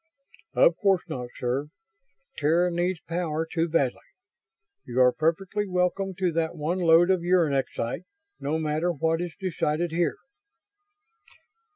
[0.55, 1.67] "Of course not, sir.
[2.35, 3.99] Terra needs power too badly.
[4.87, 8.05] You are perfectly welcome to that one load of uranexite,
[8.39, 10.17] no matter what is decided here."